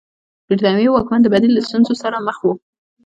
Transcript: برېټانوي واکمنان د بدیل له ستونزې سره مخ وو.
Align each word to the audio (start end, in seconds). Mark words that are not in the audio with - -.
برېټانوي 0.47 0.87
واکمنان 0.89 1.21
د 1.23 1.27
بدیل 1.33 1.51
له 1.55 1.61
ستونزې 1.67 1.95
سره 2.03 2.23
مخ 2.27 2.37
وو. 2.43 2.53